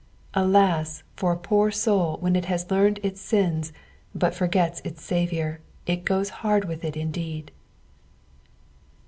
[0.33, 3.65] Alas I for a poor soul when it has learned its sin
[4.15, 7.51] but ^rgets its Saviour, it goes hard with it indeed.